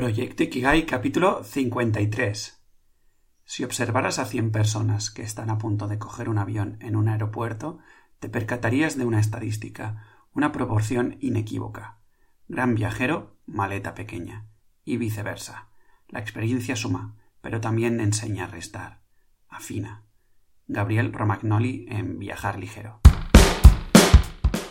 [0.00, 2.64] Proyecto Ikigai capítulo 53.
[3.44, 7.06] Si observaras a cien personas que están a punto de coger un avión en un
[7.10, 7.80] aeropuerto,
[8.18, 11.98] te percatarías de una estadística, una proporción inequívoca.
[12.48, 14.46] Gran viajero, maleta pequeña.
[14.86, 15.68] Y viceversa.
[16.08, 19.02] La experiencia suma, pero también enseña a restar.
[19.50, 20.04] Afina.
[20.66, 23.02] Gabriel Romagnoli en Viajar ligero.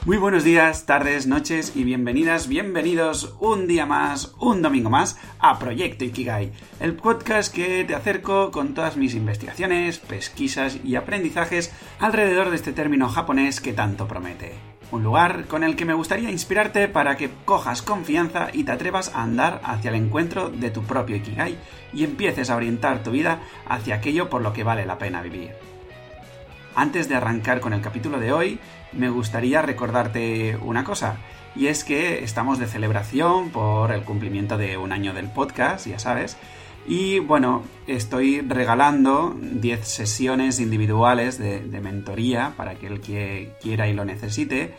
[0.05, 5.59] Muy buenos días, tardes, noches y bienvenidas, bienvenidos un día más, un domingo más a
[5.59, 12.49] Proyecto Ikigai, el podcast que te acerco con todas mis investigaciones, pesquisas y aprendizajes alrededor
[12.49, 14.53] de este término japonés que tanto promete.
[14.91, 19.13] Un lugar con el que me gustaría inspirarte para que cojas confianza y te atrevas
[19.13, 21.57] a andar hacia el encuentro de tu propio Ikigai
[21.93, 25.51] y empieces a orientar tu vida hacia aquello por lo que vale la pena vivir.
[26.75, 28.59] Antes de arrancar con el capítulo de hoy,
[28.91, 31.17] me gustaría recordarte una cosa,
[31.55, 35.99] y es que estamos de celebración por el cumplimiento de un año del podcast, ya
[35.99, 36.37] sabes,
[36.87, 44.05] y bueno, estoy regalando 10 sesiones individuales de, mentoría para aquel que quiera y lo
[44.05, 44.73] necesite.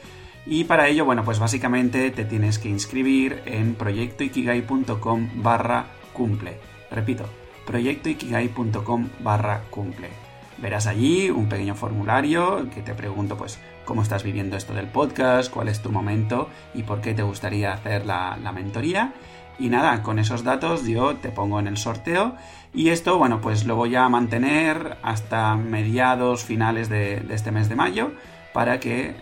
[0.47, 6.57] Y para ello, bueno, pues básicamente te tienes que inscribir en proyectoikigai.com barra cumple.
[6.91, 7.27] Repito,
[7.67, 10.30] proyectoikigai.com barra cumple.
[10.61, 15.51] Verás allí un pequeño formulario que te pregunto pues cómo estás viviendo esto del podcast,
[15.51, 19.15] cuál es tu momento y por qué te gustaría hacer la, mentoría.
[19.59, 22.35] Y nada, con esos datos yo te pongo en el sorteo
[22.75, 27.77] y esto, bueno, pues lo voy a mantener hasta mediados, finales de, este mes de
[27.77, 28.13] mayo
[28.53, 29.15] para que, eh,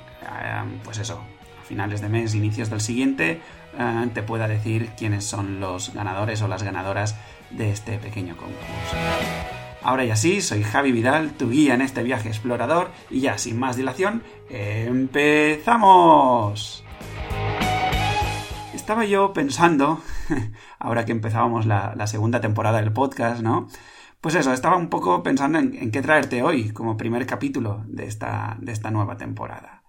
[0.84, 1.20] pues eso,
[1.60, 3.40] a finales de mes, inicios del siguiente,
[3.78, 7.16] eh, te pueda decir quiénes son los ganadores o las ganadoras
[7.50, 8.96] de este pequeño concurso.
[9.82, 13.58] Ahora ya sí, soy Javi Vidal, tu guía en este viaje explorador, y ya sin
[13.58, 16.04] más dilación, ¡empezamos!
[18.74, 20.02] Estaba yo pensando,
[20.80, 23.68] ahora que empezábamos la, segunda temporada del podcast, ¿no?
[24.20, 28.56] Pues eso, estaba un poco pensando en, qué traerte hoy como primer capítulo de esta,
[28.60, 29.84] de esta nueva temporada.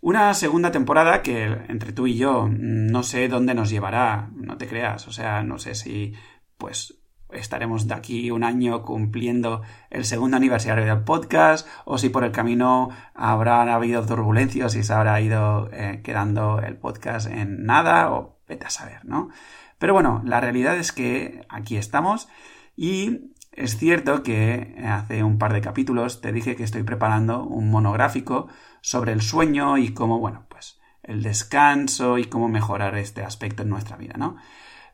[0.00, 4.66] Una segunda temporada que entre tú y yo no sé dónde nos llevará, no te
[4.66, 6.14] creas, o sea, no sé si
[6.56, 6.99] pues
[7.32, 12.32] estaremos de aquí un año cumpliendo el segundo aniversario del podcast o si por el
[12.32, 18.38] camino habrán habido turbulencias y se habrá ido eh, quedando el podcast en nada o
[18.48, 19.30] vete a saber, ¿no?
[19.78, 22.28] Pero bueno, la realidad es que aquí estamos
[22.76, 27.70] y es cierto que hace un par de capítulos te dije que estoy preparando un
[27.70, 28.48] monográfico
[28.80, 33.70] sobre el sueño y cómo, bueno, pues el descanso y cómo mejorar este aspecto en
[33.70, 34.36] nuestra vida, ¿no?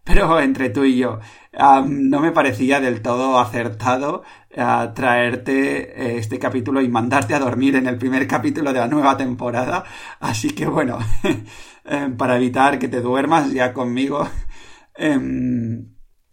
[0.06, 1.19] Pero entre tú y yo,
[1.53, 7.75] no me parecía del todo acertado eh, traerte eh, este capítulo y mandarte a dormir
[7.75, 9.84] en el primer capítulo de la nueva temporada.
[10.21, 10.99] Así que bueno,
[11.84, 14.28] em, para evitar que te duermas ya conmigo,
[14.94, 15.89] em,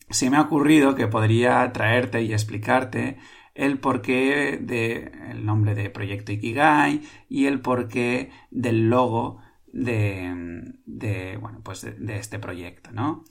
[0.07, 3.17] se me ha ocurrido que podría traerte y explicarte
[3.55, 9.39] el porqué del nombre de Proyecto Ikigai y el porqué del logo
[9.73, 13.23] de, bueno, pues de este proyecto, ¿no?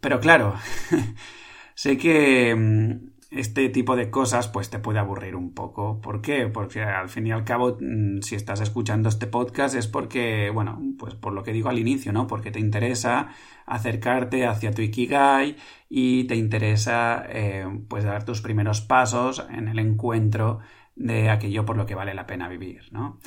[0.00, 0.54] Pero claro,
[1.74, 6.00] sé que mm, este tipo de cosas pues te puede aburrir un poco.
[6.00, 6.46] ¿Por qué?
[6.46, 10.80] Porque al fin y al cabo, mm, si estás escuchando este podcast es porque, bueno,
[10.98, 12.26] pues por lo que digo al inicio, ¿no?
[12.26, 13.28] Porque te interesa
[13.66, 15.56] acercarte hacia tu Ikigai
[15.90, 20.60] y te interesa eh, pues dar tus primeros pasos en el encuentro
[20.96, 23.20] de aquello por lo que vale la pena vivir, ¿no?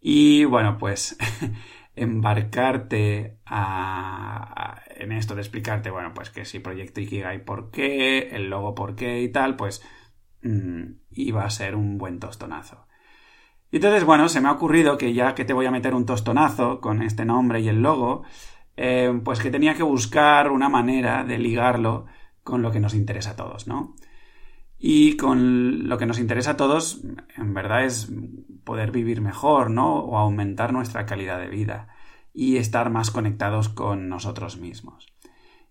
[0.00, 1.16] Y bueno, pues
[1.96, 3.38] embarcarte
[5.00, 8.94] en esto de explicarte, bueno, pues que si Proyecto Ikigai por qué, el logo por
[8.94, 9.82] qué y tal, pues
[10.42, 12.86] mm, iba a ser un buen tostonazo.
[13.70, 16.06] Y entonces, bueno, se me ha ocurrido que ya que te voy a meter un
[16.06, 18.24] tostonazo con este nombre y el logo,
[18.76, 22.06] eh, pues que tenía que buscar una manera de ligarlo
[22.42, 23.94] con lo que nos interesa a todos, ¿no?
[24.78, 27.02] Y con lo que nos interesa a todos,
[27.36, 28.10] en verdad, es
[28.64, 29.96] poder vivir mejor, ¿no?
[29.96, 31.88] O aumentar nuestra calidad de vida
[32.32, 35.06] y estar más conectados con nosotros mismos.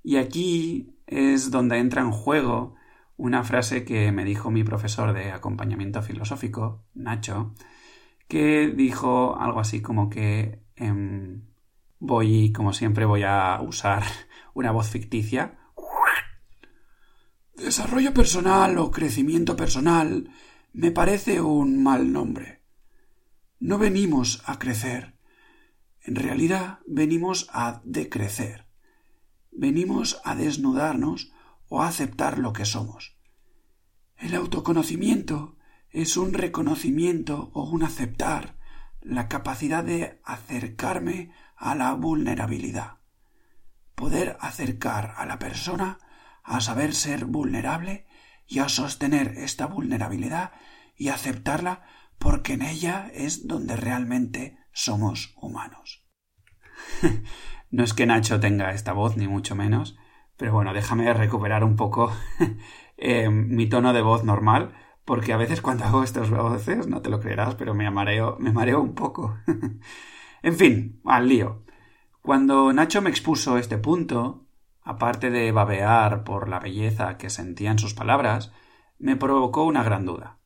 [0.04, 2.76] Y aquí es donde entra en juego
[3.18, 7.54] una frase que me dijo mi profesor de acompañamiento filosófico, Nacho,
[8.28, 11.44] que dijo algo así como que em,
[12.00, 14.04] voy, como siempre, voy a usar
[14.54, 15.60] una voz ficticia
[17.60, 20.32] Desarrollo personal o crecimiento personal
[20.72, 22.62] me parece un mal nombre.
[23.60, 25.19] No venimos a crecer.
[26.02, 28.68] En realidad venimos a decrecer.
[29.52, 31.32] Venimos a desnudarnos
[31.68, 33.18] o a aceptar lo que somos.
[34.18, 35.58] El autoconocimiento
[35.90, 38.58] es un reconocimiento o un aceptar
[39.02, 43.00] la capacidad de acercarme a la vulnerabilidad.
[43.96, 46.00] poder acercar a la persona
[46.42, 48.08] a saber ser vulnerable
[48.48, 50.54] y a sostener esta vulnerabilidad
[50.96, 51.84] y aceptarla
[52.18, 56.06] porque en ella es donde realmente somos humanos.
[57.72, 59.98] no es que Nacho tenga esta voz, ni mucho menos,
[60.38, 62.14] pero bueno, déjame recuperar un poco
[62.98, 64.74] eh, mi tono de voz normal,
[65.06, 68.52] porque a veces cuando hago estas voces, no te lo creerás, pero me mareo, me
[68.52, 69.38] mareo un poco.
[70.42, 71.64] en fin, al lío.
[72.22, 74.46] Cuando Nacho me expuso este punto,
[74.82, 78.52] aparte de babear por la belleza que sentía en sus palabras,
[78.98, 80.40] me provocó una gran duda.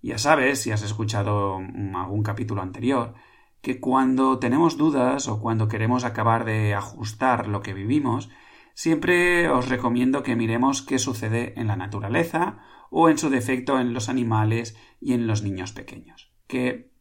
[0.00, 3.14] Ya sabes, si has escuchado algún capítulo anterior,
[3.60, 8.30] que cuando tenemos dudas o cuando queremos acabar de ajustar lo que vivimos,
[8.78, 12.60] Siempre os recomiendo que miremos qué sucede en la naturaleza
[12.90, 16.92] o en su defecto en los animales y en los niños pequeños, que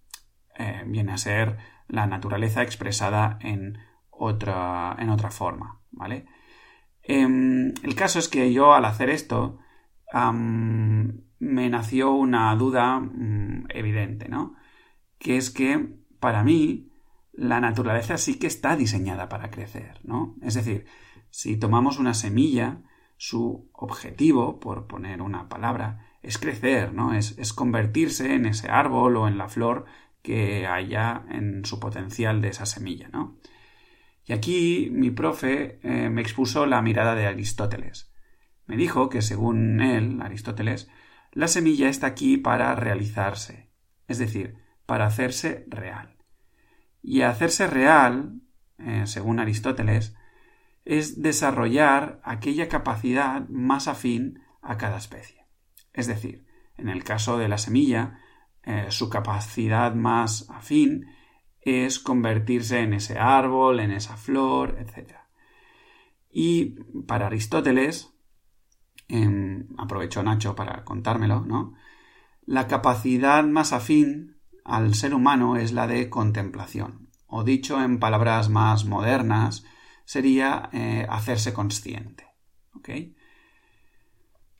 [0.57, 3.77] eh, viene a ser la naturaleza expresada en
[4.09, 6.25] otra, en otra forma, ¿vale?
[7.03, 9.59] Em, el caso es que yo al hacer esto
[10.11, 14.55] me nació una duda mm, evidente, ¿no?
[15.19, 16.91] Que es que para mí
[17.33, 20.35] la naturaleza sí que está diseñada para crecer, ¿no?
[20.41, 20.85] Es decir,
[21.29, 22.81] si tomamos una semilla,
[23.17, 27.13] su objetivo, por poner una palabra, es crecer, ¿no?
[27.13, 29.85] Es, convertirse en ese árbol o en la flor
[30.21, 33.37] que haya en su potencial de esa semilla, ¿no?
[34.25, 38.11] Y aquí mi profe eh, me expuso la mirada de Aristóteles.
[38.65, 40.89] Me dijo que según él, Aristóteles,
[41.31, 43.69] la semilla está aquí para realizarse,
[44.07, 46.17] es decir, para hacerse real.
[47.03, 48.41] Y hacerse real,
[48.79, 50.15] eh, según Aristóteles,
[50.85, 55.45] es desarrollar aquella capacidad más afín a cada especie.
[55.93, 56.47] Es decir,
[56.77, 58.19] en el caso de la semilla,
[58.63, 61.05] eh, su capacidad más afín
[61.61, 65.17] es convertirse en ese árbol, en esa flor, etc.
[66.31, 68.13] Y para Aristóteles,
[69.77, 71.73] aprovecho Nacho para contármelo, ¿no?
[72.45, 74.36] La capacidad más afín
[74.67, 79.65] al ser humano es la de contemplación, o dicho en palabras más modernas,
[80.05, 82.25] sería eh, hacerse consciente.
[82.73, 82.89] ¿Ok?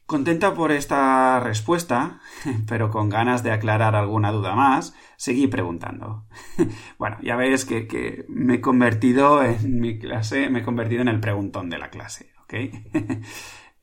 [0.05, 2.21] Contenta por esta respuesta,
[2.67, 6.25] pero con ganas de aclarar alguna duda más, seguí preguntando.
[6.97, 11.19] bueno, ya veis que, me he convertido en mi clase, me he convertido en el
[11.19, 12.53] preguntón de la clase, ¿ok?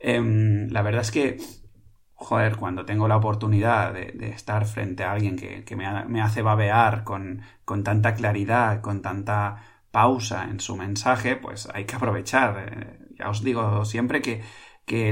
[0.07, 1.39] Em, la verdad es que,
[2.15, 7.05] joder, cuando tengo la oportunidad de, estar frente a alguien que, me, me, hace babear
[7.05, 12.69] con, con tanta claridad, con tanta pausa en su mensaje, pues hay que aprovechar.
[12.69, 14.43] Eh, ya os digo siempre que,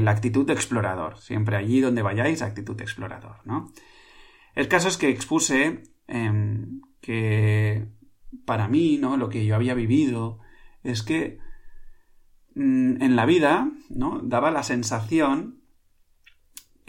[0.00, 3.72] la actitud de explorador, siempre allí donde vayáis, actitud de explorador, ¿no?
[4.54, 7.86] El caso es que expuse em, que
[8.44, 9.16] para mí, ¿no?
[9.16, 10.40] Lo que yo había vivido
[10.82, 11.38] es que
[12.56, 14.20] mm, en la vida, ¿no?
[14.22, 15.61] Daba la sensación que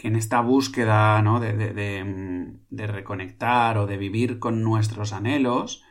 [0.04, 1.40] en esta búsqueda, ¿no?
[1.40, 5.82] De, de, mm, de reconectar o de vivir con nuestros anhelos,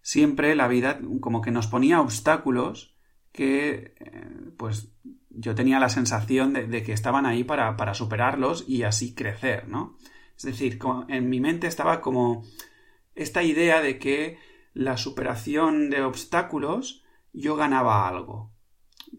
[0.00, 2.96] siempre la vida como que nos ponía obstáculos
[3.30, 4.88] que eh, pues
[5.30, 9.96] yo tenía la sensación de, que estaban ahí para, para, superarlos y así crecer, ¿no?
[10.36, 10.78] Es decir,
[11.08, 12.44] en mi mente estaba como
[13.14, 14.38] esta idea de que
[14.74, 18.50] la superación de obstáculos yo ganaba algo.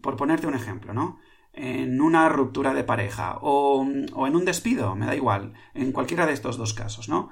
[0.02, 1.18] Por ponerte un ejemplo, ¿no?
[1.56, 6.26] En una ruptura de pareja o, o en un despido, me da igual, en cualquiera
[6.26, 7.30] de estos dos casos, ¿no?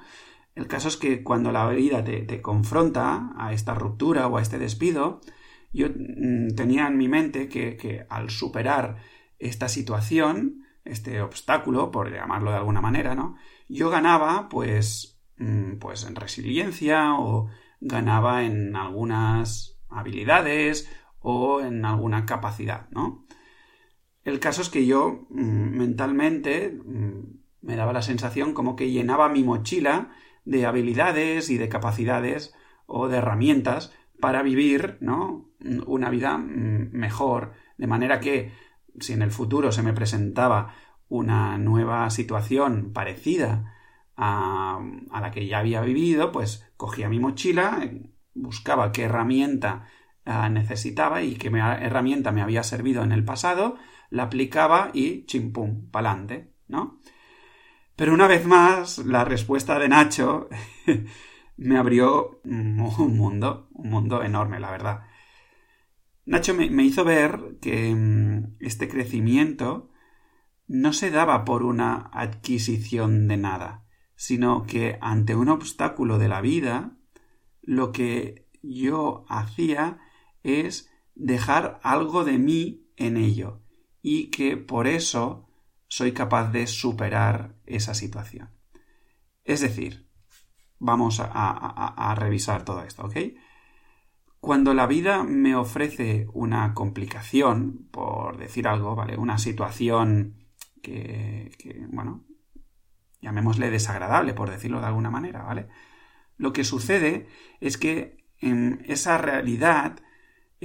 [0.55, 4.59] El caso es que cuando la vida te, confronta a esta ruptura o a este
[4.59, 5.21] despido,
[5.71, 8.97] yo mm, tenía en mi mente que, al superar
[9.39, 13.35] esta situación, este obstáculo, por llamarlo de alguna manera, ¿no?
[13.67, 17.49] Yo ganaba, pues, mm, pues en resiliencia o
[17.81, 23.22] ganaba en algunas habilidades o en alguna capacidad, ¿no?
[24.23, 26.79] El caso es que yo mm, mentalmente
[27.61, 30.11] me daba la sensación como que llenaba mi mochila
[30.45, 32.53] de habilidades y de capacidades
[32.85, 35.49] o de herramientas para vivir ¿no?
[35.85, 37.53] una vida mm, mejor.
[37.77, 38.51] De manera que
[38.99, 40.75] si en el futuro se me presentaba
[41.09, 43.75] una nueva situación parecida
[44.15, 44.79] a,
[45.11, 47.89] a la que ya había vivido, pues cogía mi mochila,
[48.33, 49.87] buscaba qué herramienta
[50.25, 53.77] necesitaba y qué herramienta me había servido en el pasado,
[54.09, 56.99] la aplicaba y chimpum, pa'lante, ¿no?
[57.95, 60.49] Pero una vez más, la respuesta de Nacho
[61.57, 65.01] me abrió un mundo, un mundo enorme, la verdad.
[66.25, 69.89] Nacho me, hizo ver que mm, este crecimiento
[70.67, 76.41] no se daba por una adquisición de nada, sino que ante un obstáculo de la
[76.41, 76.97] vida,
[77.61, 79.99] lo que yo hacía
[80.43, 83.61] es dejar algo de mí en ello
[84.01, 85.47] y que por eso
[85.87, 88.49] soy capaz de superar esa situación.
[89.43, 90.09] Es decir,
[90.79, 93.17] vamos a, revisar todo esto, ¿ok?
[94.39, 99.17] Cuando la vida me ofrece una complicación, por decir algo, ¿vale?
[99.17, 100.43] Una situación
[100.81, 102.25] que, que, bueno,
[103.21, 105.67] llamémosle desagradable, por decirlo de alguna manera, ¿vale?
[106.37, 107.27] Lo que sucede
[107.61, 109.99] es que en esa realidad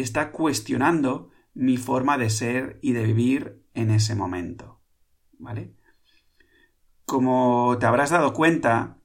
[0.02, 4.80] está cuestionando mi forma de ser y de vivir en ese momento.
[5.38, 5.74] ¿Vale?
[7.04, 8.98] Como te habrás dado cuenta,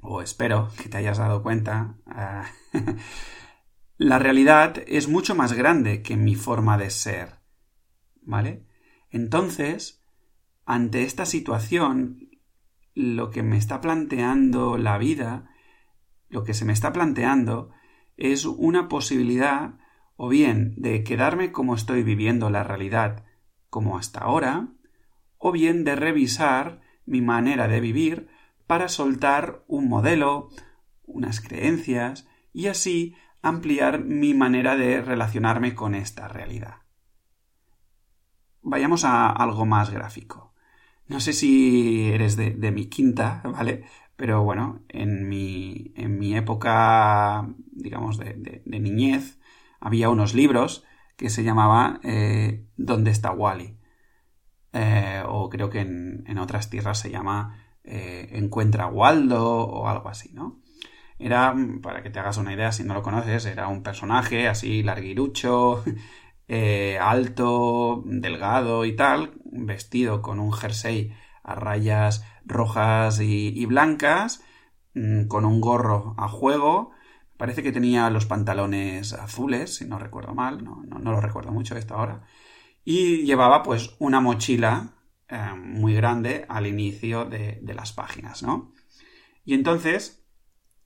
[0.00, 2.46] o espero que te hayas dado cuenta, ah,
[3.96, 7.38] la realidad es mucho más grande que mi forma de ser.
[8.22, 8.66] ¿Vale?
[9.10, 10.02] Entonces,
[10.64, 12.28] ante esta situación,
[12.94, 15.50] lo que me está planteando la vida,
[16.28, 17.70] lo que se me está planteando,
[18.16, 19.78] es una posibilidad
[20.20, 23.24] o bien de quedarme como estoy viviendo la realidad
[23.70, 24.66] como hasta ahora,
[25.38, 28.28] o bien de revisar mi manera de vivir
[28.66, 30.50] para soltar un modelo,
[31.06, 36.78] unas creencias y así ampliar mi manera de relacionarme con esta realidad.
[38.60, 40.52] Vayamos a algo más gráfico.
[41.06, 43.84] No sé si eres de, mi quinta, ¿vale?
[44.16, 49.38] Pero bueno, en mi, en mi época, digamos, de, niñez,
[49.80, 50.84] había unos libros
[51.16, 53.76] que se llamaba eh, ¿Dónde está Wally?
[54.72, 60.32] Eh, o creo que en, otras tierras se llama eh, Encuentra Waldo o algo así,
[60.32, 60.60] ¿no?
[61.18, 64.84] Era, para que te hagas una idea, si no lo conoces, era un personaje así
[64.84, 65.82] larguirucho,
[67.00, 74.44] alto, delgado y tal, vestido con un jersey a rayas rojas y, blancas,
[74.94, 76.92] mm, con un gorro a juego.
[77.38, 81.94] Parece que tenía los pantalones azules, si no recuerdo mal, no, lo recuerdo mucho esto
[81.94, 82.24] ahora.
[82.84, 84.96] Y llevaba pues una mochila
[85.28, 88.72] eh, muy grande al inicio de, las páginas, ¿no?
[89.44, 90.26] Y entonces,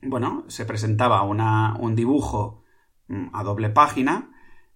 [0.02, 2.62] bueno, se presentaba un dibujo
[3.08, 4.30] mm, a doble página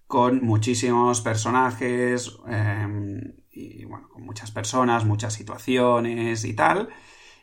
[0.07, 6.89] con muchísimos personajes, em, y bueno, con muchas personas, muchas situaciones y tal.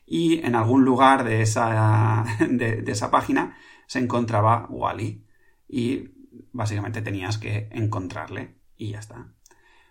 [0.05, 3.57] Y en algún lugar de esa, de, esa página
[3.93, 5.23] se encontraba Wally.
[5.67, 6.09] Y
[6.51, 9.27] básicamente tenías que encontrarle y ya está.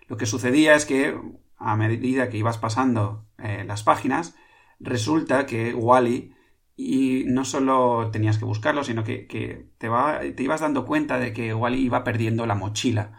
[0.08, 1.16] Lo que sucedía es que
[1.56, 4.34] a medida que ibas pasando eh, las páginas,
[4.80, 6.34] resulta que Wally
[6.74, 11.32] y no solo tenías que buscarlo, sino que, te, va, te, ibas dando cuenta de
[11.32, 13.12] que Wally iba perdiendo la mochila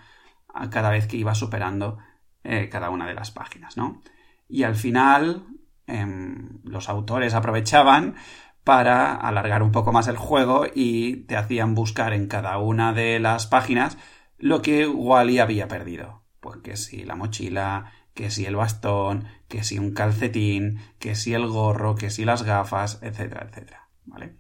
[0.70, 1.98] cada vez que iba superando
[2.44, 4.02] eh, cada una de las páginas, ¿no?
[4.50, 5.48] Y al final
[5.88, 8.16] em, los autores aprovechaban
[8.64, 13.20] para alargar un poco más el juego y te hacían buscar en cada una de
[13.20, 13.98] las páginas
[14.38, 16.24] lo que Wally había perdido.
[16.40, 21.34] Pues que si la mochila, que si el bastón, que si un calcetín, que si
[21.34, 23.90] el gorro, que si las gafas, etcétera, etcétera.
[24.06, 24.38] ¿Vale?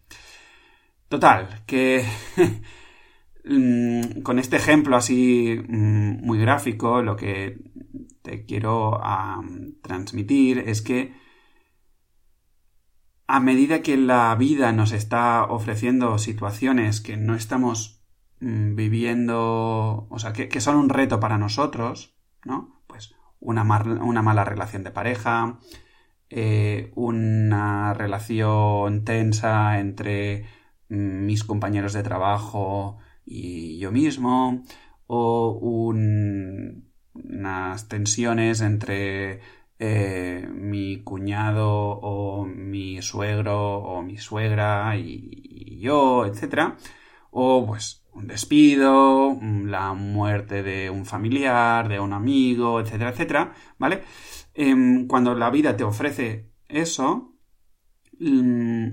[1.07, 2.05] Total, que
[3.45, 7.59] mm, con este ejemplo así mm, muy gráfico, lo que
[8.21, 8.99] te quiero
[9.81, 11.13] transmitir es que
[13.33, 17.99] a medida que la vida nos está ofreciendo situaciones que no estamos
[18.41, 22.83] mm, viviendo, o sea, que, son un reto para nosotros, ¿no?
[22.85, 25.57] Pues una, una mala relación de pareja,
[26.29, 30.45] eh, una relación tensa entre
[30.89, 34.63] mm, mis compañeros de trabajo y yo mismo,
[35.07, 39.41] o un, unas tensiones entre
[39.85, 46.75] eh, mi cuñado o mi suegro o mi suegra y, yo, etc.
[47.31, 54.03] O pues un despido, la muerte de un familiar, de un amigo, etcétera, etcétera, ¿vale?
[54.53, 57.35] Em, cuando la vida te ofrece eso,
[58.19, 58.87] mm,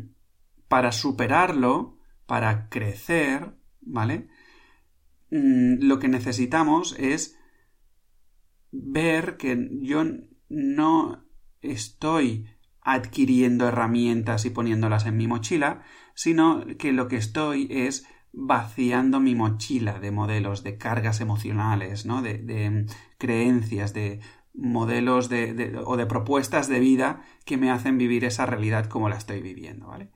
[0.68, 4.28] para superarlo, para crecer, ¿vale?
[5.30, 7.38] Mm, lo que necesitamos es
[8.72, 10.04] ver que yo
[10.50, 11.24] no
[11.62, 12.46] estoy
[12.82, 15.82] adquiriendo herramientas y poniéndolas en mi mochila,
[16.14, 22.22] sino que lo que estoy es vaciando mi mochila de modelos, de cargas emocionales, ¿no?
[22.22, 22.86] de,
[23.18, 24.20] creencias, de
[24.54, 29.16] modelos de, o de propuestas de vida que me hacen vivir esa realidad como la
[29.16, 30.10] estoy viviendo, ¿vale?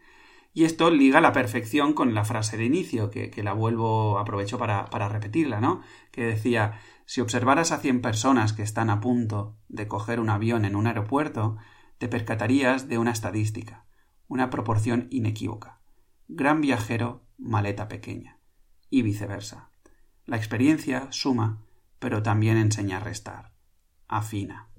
[0.57, 4.85] Y esto liga la perfección con la frase de inicio, que, la vuelvo, aprovecho para,
[4.85, 5.83] para repetirla, ¿no?
[6.13, 10.65] Que decía, si observaras a cien personas que están a punto de coger un avión
[10.65, 11.57] en un aeropuerto,
[11.99, 13.87] te percatarías de una estadística,
[14.27, 15.81] una proporción inequívoca.
[16.29, 18.39] Gran viajero, maleta pequeña.
[18.91, 19.71] Y viceversa.
[20.25, 21.63] La experiencia suma,
[21.99, 23.53] pero también enseña a restar.
[24.09, 24.71] Afina.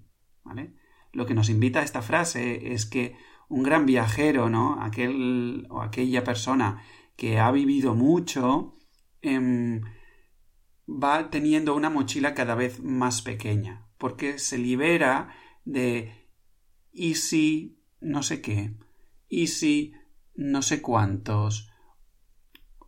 [0.44, 0.76] ¿Vale?
[1.12, 3.16] Lo que nos invita a esta frase es que
[3.48, 4.82] un gran viajero, ¿no?
[4.82, 6.82] Aquel o aquella persona
[7.16, 8.78] que ha vivido mucho,
[9.22, 9.82] em,
[10.88, 15.30] va teniendo una mochila cada vez más pequeña, porque se libera
[15.64, 16.30] de
[16.92, 18.76] y si no sé qué,
[19.28, 19.94] y si
[20.36, 21.70] no sé cuántos,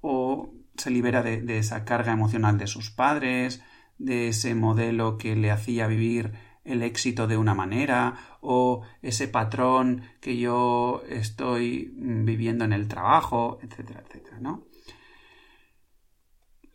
[0.01, 3.61] o se libera de, de esa carga emocional de sus padres,
[3.97, 6.33] de ese modelo que le hacía vivir
[6.67, 13.57] el éxito de una manera o ese patrón que yo estoy viviendo en el trabajo,
[13.61, 14.65] etcétera, etcétera, ¿no?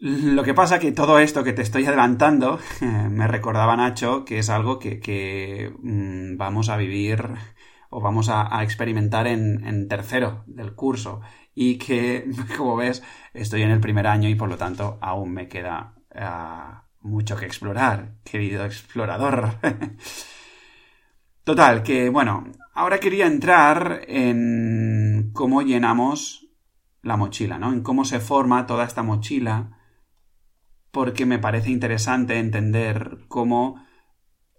[0.04, 4.50] Lo que pasa que todo esto que te estoy adelantando me recordaba Nacho que es
[4.50, 7.28] algo que, mm, vamos a vivir
[7.88, 11.21] o vamos a, experimentar en, tercero del curso
[11.54, 15.47] y que, como ves, estoy en el primer año y por lo tanto aún me
[15.47, 19.50] queda ah, mucho que explorar, querido explorador.
[21.44, 26.49] Total, que bueno, ahora quería entrar en cómo llenamos
[27.02, 27.73] la mochila, ¿no?
[27.73, 29.78] En cómo se forma toda esta mochila
[30.92, 33.84] porque me parece interesante entender cómo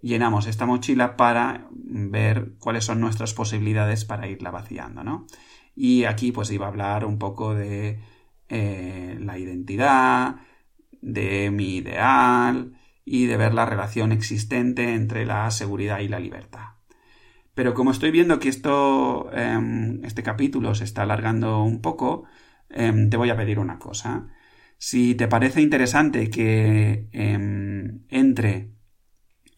[0.02, 5.26] llenamos esta mochila para ver cuáles son nuestras posibilidades para irla vaciando, ¿no?
[5.74, 8.00] Y aquí pues iba a hablar un poco de
[8.48, 10.36] eh, la identidad,
[11.00, 12.74] de mi ideal
[13.04, 16.74] y de ver la relación existente entre la seguridad y la libertad.
[17.54, 22.24] Pero como estoy viendo que esto, em, este capítulo se está alargando un poco,
[22.68, 24.28] em, te voy a pedir una cosa.
[24.78, 28.74] Si te parece interesante que em, entre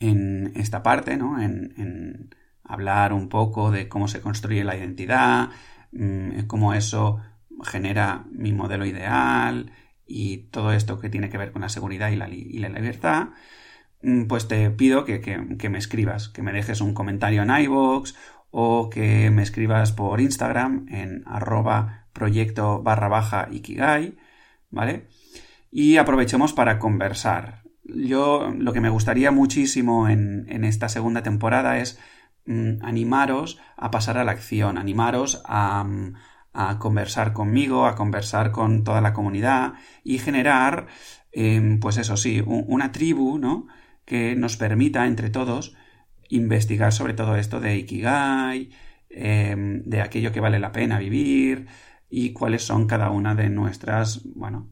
[0.00, 1.40] en esta parte, ¿no?
[1.40, 2.30] En,
[2.68, 5.50] hablar un poco de cómo se construye la identidad,
[5.92, 7.20] mm, cómo eso
[7.64, 9.72] genera mi modelo ideal
[10.04, 13.28] y todo esto que tiene que ver con la seguridad y la, libertad,
[14.02, 18.14] mm, pues te pido que, que, me escribas, que me dejes un comentario en iVoox
[18.50, 24.16] o que me escribas por Instagram en arroba proyecto barra baja ikigai
[24.70, 25.08] ¿vale?
[25.70, 27.62] Y aprovechemos para conversar.
[27.84, 31.98] Yo lo que me gustaría muchísimo en, esta segunda temporada es
[32.46, 35.86] mm, animaros a pasar a la acción, animaros a,
[36.52, 40.86] a, conversar conmigo, a conversar con toda la comunidad y generar,
[41.32, 43.66] em, pues eso sí, una tribu, ¿no?
[44.04, 45.76] Que nos permita entre todos
[46.28, 48.70] investigar sobre todo esto de Ikigai,
[49.10, 51.66] em, de aquello que vale la pena vivir,
[52.08, 54.70] y cuáles son cada una de nuestras, bueno,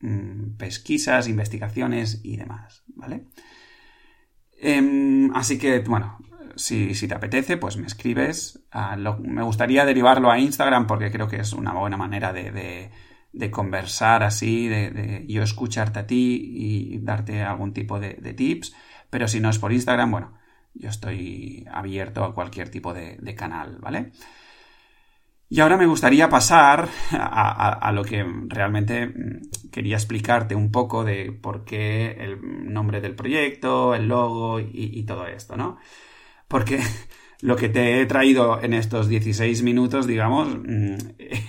[0.00, 3.26] mm, pesquisas, investigaciones y demás, ¿vale?
[4.60, 6.18] Em, así que, bueno,
[6.56, 8.64] si, te apetece, pues me escribes.
[9.20, 12.90] me gustaría derivarlo a Instagram porque creo que es una buena manera de,
[13.32, 18.74] de, conversar así, de, yo escucharte a ti y darte algún tipo de, tips.
[19.10, 20.34] Pero si no es por Instagram, bueno,
[20.74, 24.12] yo estoy abierto a cualquier tipo de, canal, ¿vale?
[25.48, 31.32] Y ahora me gustaría pasar a, lo que realmente mm, quería explicarte un poco de
[31.32, 35.76] por qué el nombre del proyecto, el logo y, todo esto, ¿no?
[36.48, 36.80] Porque
[37.40, 40.96] lo que te he traído en estos 16 minutos, digamos, mm,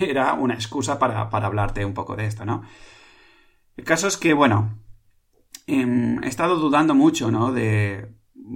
[0.00, 2.62] era una excusa para, hablarte un poco de esto, ¿no?
[3.76, 4.78] El caso es que, bueno,
[5.66, 7.52] em, he estado dudando mucho, ¿no?
[7.52, 8.14] De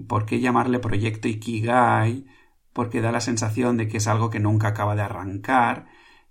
[0.08, 2.26] por qué llamarle proyecto Ikigai
[2.72, 5.86] porque da la sensación de que es algo que nunca acaba de arrancar,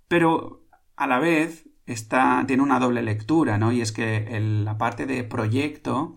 [0.08, 3.72] pero a la vez está, tiene una doble lectura, ¿no?
[3.72, 6.16] Y es que la parte de proyecto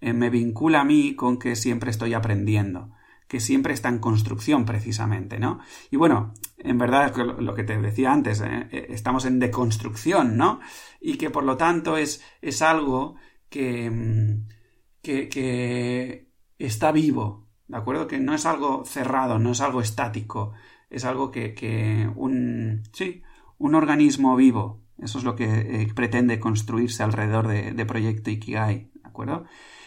[0.00, 2.90] eh, me vincula a mí con que siempre estoy aprendiendo,
[3.28, 5.60] que siempre está en construcción precisamente, ¿no?
[5.90, 8.68] Y bueno, en verdad lo que te decía antes, ¿eh?
[8.72, 10.60] Eh, estamos en deconstrucción, ¿no?
[11.00, 13.16] Y que por lo tanto es, es algo
[13.48, 14.48] que, mm,
[15.02, 18.06] que, que está vivo, ¿De acuerdo?
[18.06, 20.52] Que no es algo cerrado, no es algo estático,
[20.90, 23.22] es algo que, un, sí,
[23.56, 24.82] un organismo vivo.
[24.98, 29.46] Eso es lo que eh, pretende construirse alrededor de, Proyecto Ikigai, ¿de acuerdo?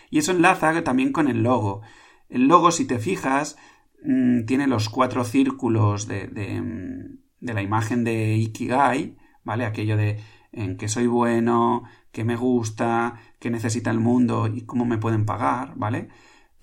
[0.09, 1.83] Y eso enlaza también con el logo.
[2.27, 3.55] El logo, si te fijas,
[4.03, 9.63] mm, tiene los cuatro círculos de, de, la imagen de Ikigai, ¿vale?
[9.63, 10.19] Aquello de
[10.51, 15.27] en que soy bueno, que me gusta, que necesita el mundo y cómo me pueden
[15.27, 16.09] pagar, ¿vale?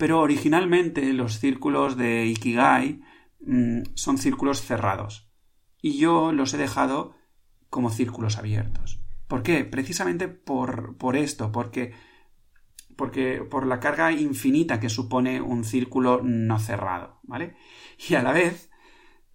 [0.03, 2.99] Pero originalmente los círculos de Ikigai
[3.39, 5.31] mm, son círculos cerrados.
[5.81, 7.15] Y yo los he dejado
[7.69, 9.01] como círculos abiertos.
[9.29, 9.63] ¿Por qué?
[9.63, 11.93] Precisamente por, por esto, porque,
[12.97, 17.55] porque por la carga infinita que supone un círculo no cerrado, ¿vale?
[18.09, 18.71] Y a la vez,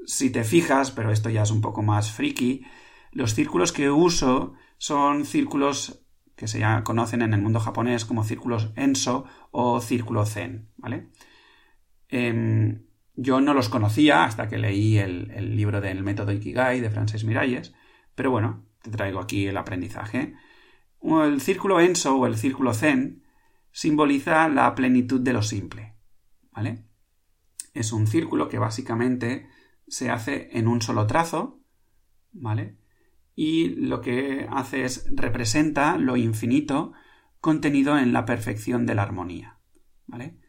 [0.05, 2.67] si te fijas, pero esto ya es un poco más friki,
[3.13, 6.05] los círculos que uso son círculos
[6.39, 11.09] que se conocen en el mundo japonés como círculos Enso o círculo Zen, ¿vale?
[12.09, 12.85] Em,
[13.17, 17.75] yo no los conocía hasta que leí el, libro del método Ikigai de Frances Miralles,
[18.15, 20.35] pero bueno, te traigo aquí el aprendizaje.
[21.03, 23.25] El círculo Enso o el círculo Zen
[23.73, 25.97] simboliza la plenitud de lo simple,
[26.53, 26.85] ¿vale?
[27.75, 29.49] Es un círculo que básicamente
[29.89, 31.61] se hace en un solo trazo,
[32.31, 32.77] ¿vale?
[33.41, 36.93] Y lo que hace es representa lo infinito
[37.41, 39.61] contenido en la perfección de la armonía,
[40.09, 40.41] ¿vale?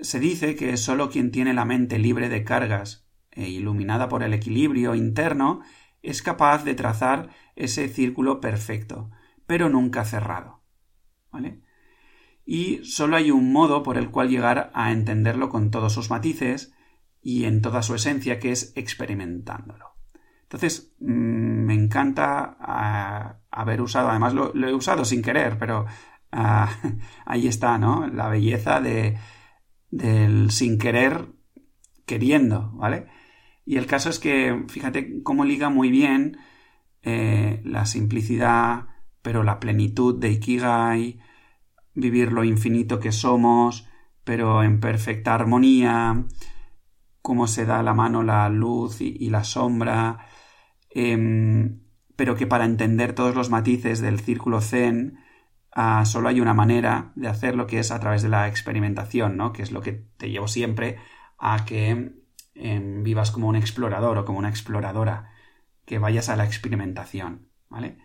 [0.00, 4.34] Se dice que solo quien tiene la mente libre de cargas e iluminada por el
[4.34, 5.60] equilibrio interno
[6.02, 9.12] es capaz de trazar ese círculo perfecto,
[9.46, 10.64] pero nunca cerrado.
[11.30, 11.62] ¿Vale?
[12.44, 16.74] Y solo hay un modo por el cual llegar a entenderlo con todos sus matices
[17.22, 19.89] y en toda su esencia, que es experimentándolo.
[20.50, 25.86] Entonces, mm, me encanta ah, haber usado, además lo, he usado sin querer, pero
[26.32, 26.68] ah,
[27.24, 28.08] ahí está, ¿no?
[28.08, 29.16] La belleza de,
[29.90, 31.28] del sin querer
[32.04, 33.06] queriendo, ¿vale?
[33.64, 36.38] Y el caso es que, fíjate cómo liga muy bien
[37.02, 38.86] eh, la simplicidad,
[39.22, 41.20] pero la plenitud de Ikigai,
[41.94, 43.88] vivir lo infinito que somos,
[44.24, 46.24] pero en perfecta armonía,
[47.22, 50.26] cómo se da la mano la luz y, la sombra,
[50.90, 51.80] em,
[52.16, 55.18] pero que para entender todos los matices del círculo zen
[55.72, 59.52] ah, solo hay una manera de hacerlo que es a través de la experimentación, ¿no?
[59.52, 60.98] que es lo que te llevo siempre
[61.38, 62.20] a que
[62.62, 65.30] Em, vivas como un explorador o como una exploradora,
[65.86, 67.96] que vayas a la experimentación, ¿vale?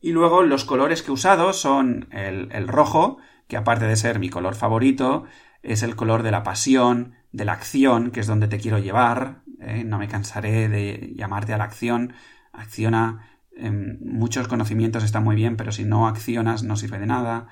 [0.00, 4.28] Y luego los colores que he usado son el, rojo, que aparte de ser mi
[4.28, 5.24] color favorito,
[5.62, 9.42] es el color de la pasión, de la acción, que es donde te quiero llevar.
[9.60, 9.84] ¿eh?
[9.84, 12.14] No me cansaré de llamarte a la acción.
[12.52, 13.28] Acciona.
[13.56, 17.48] Em, muchos conocimientos están muy bien, pero si no accionas no sirve de nada.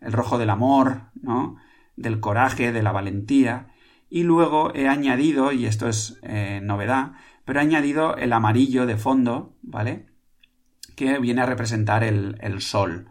[0.00, 1.56] El rojo del amor, ¿no?
[1.96, 3.68] Del coraje, de la valentía
[4.08, 7.12] y luego he añadido, y esto es eh, novedad,
[7.44, 10.06] pero he añadido el amarillo de fondo, ¿vale?
[10.94, 13.08] Que viene a representar el, el sol.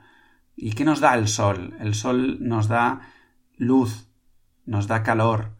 [0.55, 1.75] ¿Y qué nos da el sol?
[1.79, 3.01] El sol nos da
[3.57, 4.07] luz,
[4.65, 5.54] nos da calor,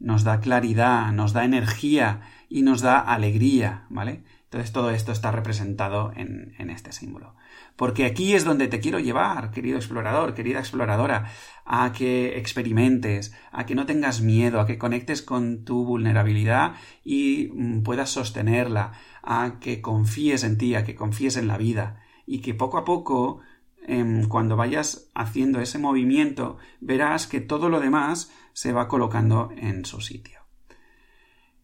[0.00, 4.24] nos da claridad, nos da energía y nos da alegría, ¿vale?
[4.44, 7.36] Entonces todo esto está representado en, en este símbolo.
[7.76, 11.30] Porque aquí es donde te quiero llevar, querido explorador, querida exploradora,
[11.64, 17.50] a que experimentes, a que no tengas miedo, a que conectes con tu vulnerabilidad y
[17.54, 22.40] mm, puedas sostenerla, a que confíes en ti, a que confíes en la vida y
[22.40, 23.40] que poco a poco
[23.90, 29.84] em, cuando vayas haciendo ese movimiento verás que todo lo demás se va colocando en
[29.84, 30.40] su sitio.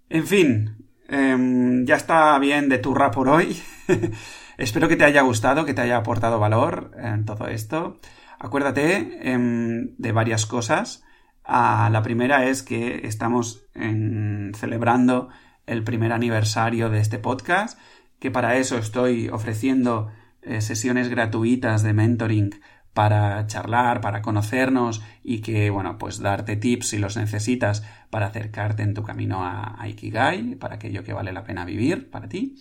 [0.08, 3.56] En fin, em, ya está bien de turra por hoy.
[4.58, 8.00] Espero que te haya gustado, que te haya aportado valor en todo esto.
[8.40, 11.04] Acuérdate em, de varias cosas.
[11.44, 15.28] Ah, la primera es que estamos celebrando
[15.66, 17.78] el primer aniversario de este podcast,
[18.18, 20.10] que para eso estoy ofreciendo
[20.46, 22.60] eh, sesiones gratuitas de mentoring
[22.94, 28.82] para charlar, para conocernos y que, bueno, pues darte tips si los necesitas para acercarte
[28.82, 32.56] en tu camino a, Ikigai, para aquello que vale la pena vivir para ti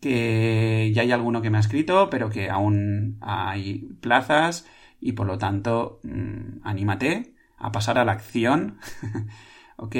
[0.00, 4.66] que ya hay alguno que me ha escrito, pero que aún hay plazas
[5.00, 8.78] y por lo tanto mm, anímate a pasar a la acción,
[9.76, 9.96] ¿ok?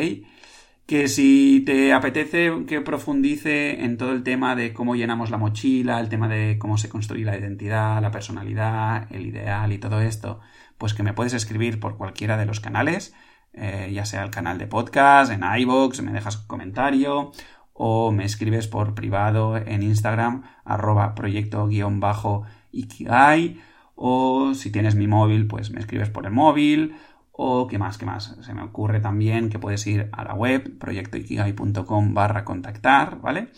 [0.89, 6.01] Que si te apetece que profundice en todo el tema de cómo llenamos la mochila,
[6.01, 10.41] el tema de cómo se construye la identidad, la personalidad, el ideal y todo esto,
[10.79, 13.15] pues que me puedes escribir por cualquiera de los canales,
[13.53, 17.33] eh, ya sea el canal de podcast, en iVoox, me dejas comentario
[17.75, 23.61] o me escribes por privado en Instagram arroba proyecto-ikigai
[23.95, 26.97] o si tienes mi móvil pues me escribes por el móvil
[27.41, 28.37] o qué más, qué más.
[28.43, 33.51] Se me ocurre también que puedes ir a la web proyectoikigai.com barra contactar, ¿vale?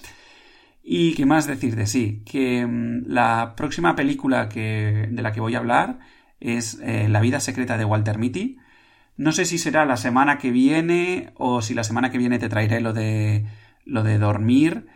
[0.82, 5.40] Y qué más decir de sí, que mm, la próxima película que, de la que
[5.40, 5.98] voy a hablar
[6.40, 8.58] es eh, La vida secreta de Walter Mitty.
[9.16, 12.50] No sé si será la semana que viene o si la semana que viene te
[12.50, 13.46] traeré lo de
[13.86, 14.88] lo de dormir,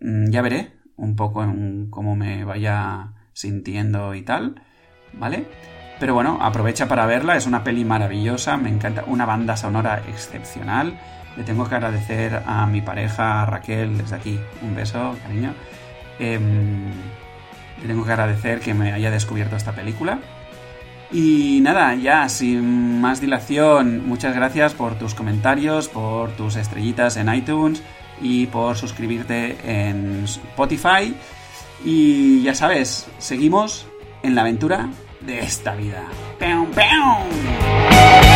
[0.00, 1.46] mm, ya veré un poco
[1.90, 4.60] cómo me vaya sintiendo y tal,
[5.12, 5.46] ¿vale?
[5.98, 10.98] Pero bueno, aprovecha para verla, es una peli maravillosa, me encanta, una banda sonora excepcional.
[11.36, 15.54] Le tengo que agradecer a mi pareja Raquel desde aquí, un beso, cariño.
[16.18, 16.90] Em,
[17.80, 20.18] le tengo que agradecer que me haya descubierto esta película.
[21.12, 27.32] Y nada, ya sin más dilación, muchas gracias por tus comentarios, por tus estrellitas en
[27.32, 27.82] iTunes,
[28.20, 31.14] y por suscribirte en Spotify.
[31.84, 33.86] Y ya sabes, seguimos
[34.22, 34.88] en la aventura
[35.26, 36.08] de esta vida.
[36.38, 38.33] ¡Peum, peum!